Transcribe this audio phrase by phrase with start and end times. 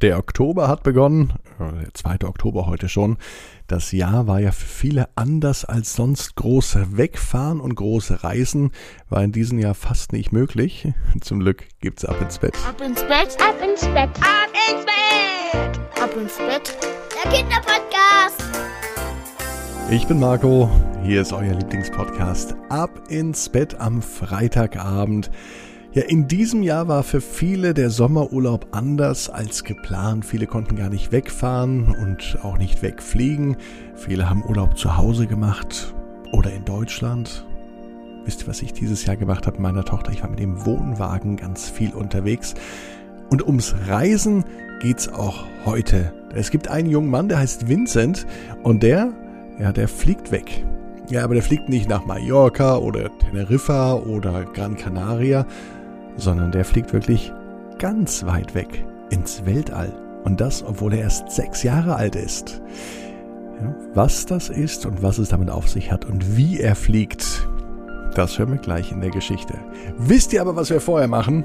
[0.00, 2.26] Der Oktober hat begonnen, äh, der 2.
[2.26, 3.18] Oktober heute schon.
[3.66, 6.36] Das Jahr war ja für viele anders als sonst.
[6.36, 8.70] Große Wegfahren und große Reisen
[9.10, 10.88] war in diesem Jahr fast nicht möglich.
[11.20, 12.54] Zum Glück gibt's Ab ins Bett.
[12.66, 16.78] Ab ins Bett, ab ins Bett, ab ins Bett, ab ins Bett.
[17.22, 18.42] Der Kinderpodcast.
[19.90, 20.70] Ich bin Marco,
[21.04, 25.30] hier ist euer Lieblingspodcast Ab ins Bett am Freitagabend.
[25.92, 30.24] Ja, in diesem Jahr war für viele der Sommerurlaub anders als geplant.
[30.24, 33.56] Viele konnten gar nicht wegfahren und auch nicht wegfliegen.
[33.96, 35.92] Viele haben Urlaub zu Hause gemacht
[36.30, 37.44] oder in Deutschland.
[38.24, 40.12] Wisst ihr, was ich dieses Jahr gemacht habe mit meiner Tochter?
[40.12, 42.54] Ich war mit dem Wohnwagen ganz viel unterwegs.
[43.28, 44.44] Und ums Reisen
[44.80, 46.12] geht's auch heute.
[46.32, 48.28] Es gibt einen jungen Mann, der heißt Vincent
[48.62, 49.12] und der,
[49.58, 50.64] ja, der fliegt weg.
[51.10, 55.44] Ja, aber der fliegt nicht nach Mallorca oder Teneriffa oder Gran Canaria,
[56.16, 57.32] sondern der fliegt wirklich
[57.78, 59.92] ganz weit weg ins Weltall.
[60.24, 62.60] Und das, obwohl er erst sechs Jahre alt ist.
[63.94, 67.48] Was das ist und was es damit auf sich hat und wie er fliegt,
[68.14, 69.54] das hören wir gleich in der Geschichte.
[69.98, 71.44] Wisst ihr aber, was wir vorher machen?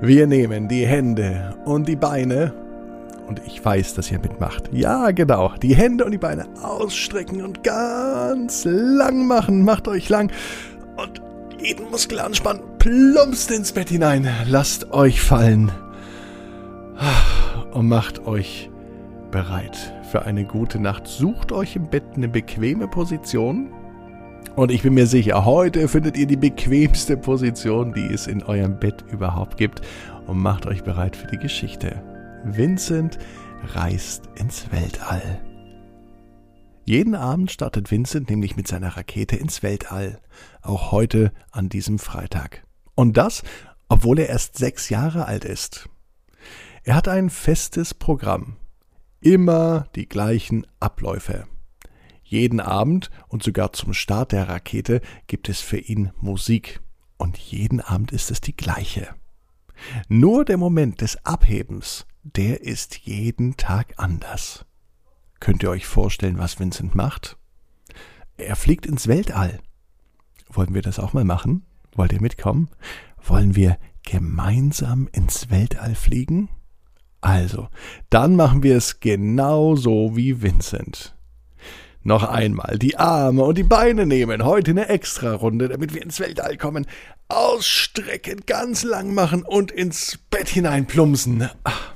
[0.00, 2.52] Wir nehmen die Hände und die Beine
[3.28, 4.68] und ich weiß, dass ihr mitmacht.
[4.72, 5.52] Ja, genau.
[5.62, 9.64] Die Hände und die Beine ausstrecken und ganz lang machen.
[9.64, 10.30] Macht euch lang
[10.96, 11.22] und
[11.60, 12.71] jeden Muskel anspannen.
[12.82, 14.28] Plumpst ins Bett hinein.
[14.48, 15.70] Lasst euch fallen.
[17.72, 18.70] Und macht euch
[19.30, 21.06] bereit für eine gute Nacht.
[21.06, 23.70] Sucht euch im Bett eine bequeme Position.
[24.56, 28.80] Und ich bin mir sicher, heute findet ihr die bequemste Position, die es in eurem
[28.80, 29.82] Bett überhaupt gibt.
[30.26, 32.02] Und macht euch bereit für die Geschichte.
[32.42, 33.16] Vincent
[33.74, 35.40] reist ins Weltall.
[36.84, 40.18] Jeden Abend startet Vincent nämlich mit seiner Rakete ins Weltall,
[40.62, 42.64] auch heute an diesem Freitag.
[43.02, 43.42] Und das,
[43.88, 45.88] obwohl er erst sechs Jahre alt ist.
[46.84, 48.58] Er hat ein festes Programm,
[49.20, 51.48] immer die gleichen Abläufe.
[52.22, 56.80] Jeden Abend und sogar zum Start der Rakete gibt es für ihn Musik.
[57.16, 59.08] Und jeden Abend ist es die gleiche.
[60.08, 64.64] Nur der Moment des Abhebens, der ist jeden Tag anders.
[65.40, 67.36] Könnt ihr euch vorstellen, was Vincent macht?
[68.36, 69.58] Er fliegt ins Weltall.
[70.48, 71.66] Wollen wir das auch mal machen?
[71.94, 72.68] Wollt ihr mitkommen?
[73.22, 76.48] Wollen wir gemeinsam ins Weltall fliegen?
[77.20, 77.68] Also,
[78.10, 81.14] dann machen wir es genauso wie Vincent.
[82.02, 84.44] Noch einmal die Arme und die Beine nehmen.
[84.44, 86.86] Heute eine Extra-Runde, damit wir ins Weltall kommen.
[87.28, 91.48] Ausstrecken, ganz lang machen und ins Bett hineinplumpsen.
[91.64, 91.92] Ach.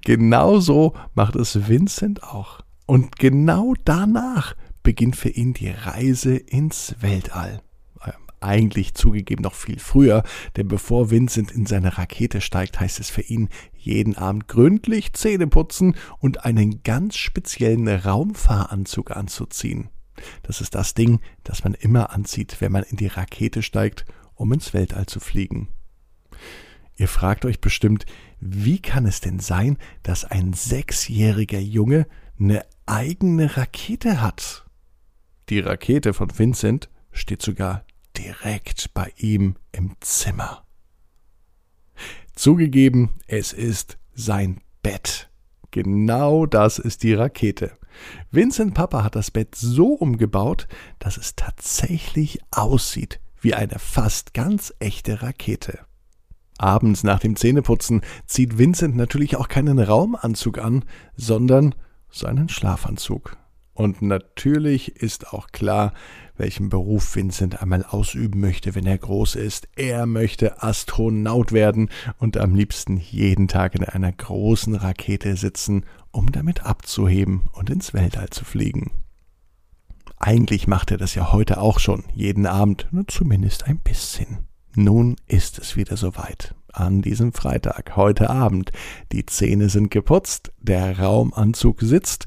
[0.00, 2.60] Genauso macht es Vincent auch.
[2.86, 7.62] Und genau danach beginnt für ihn die Reise ins Weltall.
[8.44, 10.22] Eigentlich zugegeben noch viel früher,
[10.56, 15.46] denn bevor Vincent in seine Rakete steigt, heißt es für ihn, jeden Abend gründlich Zähne
[15.46, 19.88] putzen und einen ganz speziellen Raumfahranzug anzuziehen.
[20.42, 24.52] Das ist das Ding, das man immer anzieht, wenn man in die Rakete steigt, um
[24.52, 25.68] ins Weltall zu fliegen.
[26.96, 28.04] Ihr fragt euch bestimmt,
[28.40, 32.06] wie kann es denn sein, dass ein sechsjähriger Junge
[32.38, 34.66] eine eigene Rakete hat?
[35.48, 37.86] Die Rakete von Vincent steht sogar
[38.16, 40.64] direkt bei ihm im Zimmer.
[42.34, 45.30] Zugegeben, es ist sein Bett.
[45.70, 47.72] Genau das ist die Rakete.
[48.30, 50.66] Vincent Papa hat das Bett so umgebaut,
[50.98, 55.80] dass es tatsächlich aussieht wie eine fast ganz echte Rakete.
[56.58, 60.84] Abends nach dem Zähneputzen zieht Vincent natürlich auch keinen Raumanzug an,
[61.16, 61.74] sondern
[62.10, 63.36] seinen Schlafanzug.
[63.74, 65.92] Und natürlich ist auch klar,
[66.36, 69.68] welchen Beruf Vincent einmal ausüben möchte, wenn er groß ist.
[69.76, 76.30] Er möchte Astronaut werden und am liebsten jeden Tag in einer großen Rakete sitzen, um
[76.30, 78.92] damit abzuheben und ins Weltall zu fliegen.
[80.18, 84.46] Eigentlich macht er das ja heute auch schon, jeden Abend, nur zumindest ein bisschen.
[84.76, 86.54] Nun ist es wieder soweit.
[86.72, 88.72] An diesem Freitag, heute Abend.
[89.12, 92.26] Die Zähne sind geputzt, der Raumanzug sitzt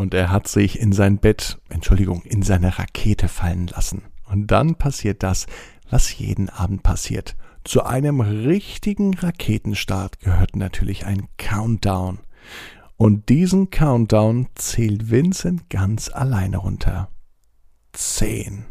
[0.00, 4.02] und er hat sich in sein Bett, Entschuldigung, in seine Rakete fallen lassen.
[4.24, 5.44] Und dann passiert das,
[5.90, 7.36] was jeden Abend passiert.
[7.64, 12.20] Zu einem richtigen Raketenstart gehört natürlich ein Countdown.
[12.96, 17.10] Und diesen Countdown zählt Vincent ganz alleine runter.
[17.92, 18.64] Zehn,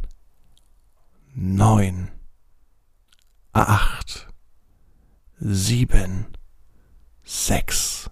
[1.35, 2.07] neun,
[3.53, 4.33] acht,
[5.39, 6.25] sieben,
[7.23, 8.09] sechs,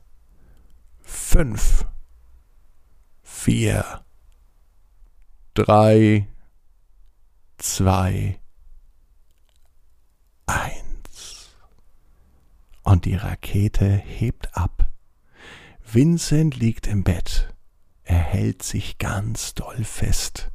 [1.02, 1.88] fünf,
[3.47, 4.03] vier,
[5.53, 6.27] drei,
[7.57, 8.41] zwei,
[10.45, 11.55] eins.
[12.83, 14.91] und die Rakete hebt ab.
[15.81, 17.55] Vincent liegt im Bett.
[18.03, 20.51] Er hält sich ganz doll fest.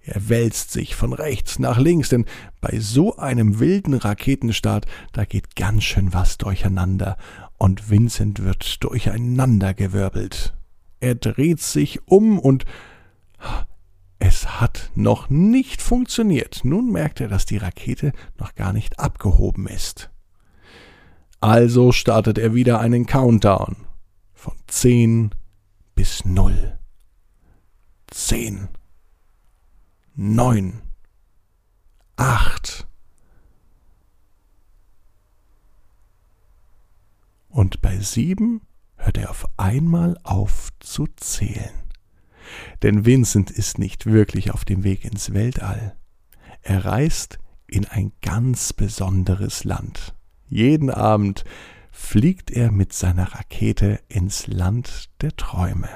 [0.00, 2.24] Er wälzt sich von rechts nach links, denn
[2.62, 7.18] bei so einem wilden Raketenstart, da geht ganz schön was durcheinander,
[7.58, 10.54] und Vincent wird durcheinandergewirbelt
[11.04, 12.64] er dreht sich um und
[14.18, 16.62] es hat noch nicht funktioniert.
[16.64, 20.10] Nun merkt er, dass die Rakete noch gar nicht abgehoben ist.
[21.40, 23.76] Also startet er wieder einen Countdown
[24.32, 25.34] von 10
[25.94, 26.78] bis 0.
[28.10, 28.68] 10,
[30.14, 30.80] 9,
[32.16, 32.86] 8.
[37.50, 38.62] Und bei 7
[39.04, 41.72] hört er auf einmal auf zu zählen.
[42.82, 45.96] Denn Vincent ist nicht wirklich auf dem Weg ins Weltall.
[46.62, 50.14] Er reist in ein ganz besonderes Land.
[50.48, 51.44] Jeden Abend
[51.90, 55.88] fliegt er mit seiner Rakete ins Land der Träume.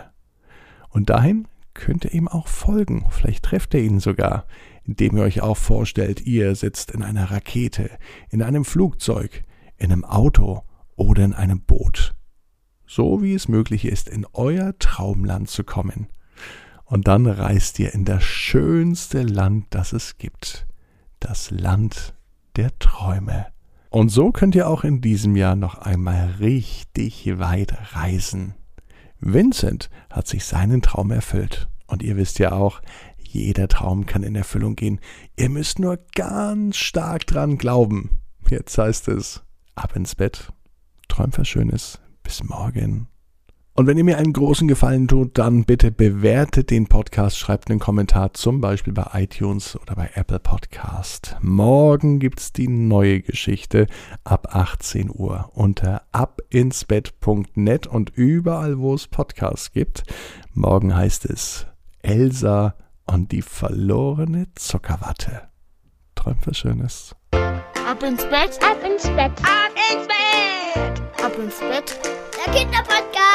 [0.88, 3.06] Und dahin könnt ihr ihm auch folgen.
[3.10, 4.46] Vielleicht trefft ihr ihn sogar,
[4.84, 7.90] indem ihr euch auch vorstellt, ihr sitzt in einer Rakete,
[8.30, 9.44] in einem Flugzeug,
[9.76, 10.62] in einem Auto
[10.96, 12.17] oder in einem Boot.
[12.88, 16.08] So wie es möglich ist, in euer Traumland zu kommen.
[16.86, 20.66] Und dann reist ihr in das schönste Land, das es gibt.
[21.20, 22.14] Das Land
[22.56, 23.46] der Träume.
[23.90, 28.54] Und so könnt ihr auch in diesem Jahr noch einmal richtig weit reisen.
[29.20, 31.68] Vincent hat sich seinen Traum erfüllt.
[31.88, 32.80] Und ihr wisst ja auch,
[33.18, 34.98] jeder Traum kann in Erfüllung gehen.
[35.36, 38.20] Ihr müsst nur ganz stark dran glauben.
[38.48, 39.42] Jetzt heißt es,
[39.74, 40.52] ab ins Bett,
[41.08, 43.08] träumt was Schönes, bis morgen.
[43.72, 47.80] Und wenn ihr mir einen großen Gefallen tut, dann bitte bewertet den Podcast, schreibt einen
[47.80, 51.36] Kommentar, zum Beispiel bei iTunes oder bei Apple Podcast.
[51.40, 53.86] Morgen gibt's die neue Geschichte
[54.24, 60.02] ab 18 Uhr unter abinsbett.net und überall, wo es Podcasts gibt.
[60.52, 61.66] Morgen heißt es
[62.02, 62.74] Elsa
[63.06, 65.48] und die verlorene Zuckerwatte.
[66.14, 67.16] Träumt was Schönes.
[67.30, 72.17] Ab ins Bett, ab ins Bett, ab ins Bett, ab ins Bett.
[72.38, 73.27] Der Kinderpodcast.